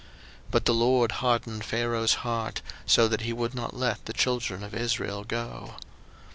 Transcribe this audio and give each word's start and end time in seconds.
02:010:020 0.45 0.45
But 0.49 0.65
the 0.65 0.73
LORD 0.73 1.11
hardened 1.11 1.63
Pharaoh's 1.63 2.13
heart, 2.25 2.63
so 2.87 3.07
that 3.07 3.21
he 3.21 3.31
would 3.33 3.53
not 3.53 3.77
let 3.77 4.05
the 4.05 4.13
children 4.13 4.63
of 4.63 4.73
Israel 4.73 5.23
go. 5.23 5.75